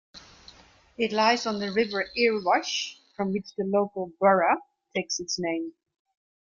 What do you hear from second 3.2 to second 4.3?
which the local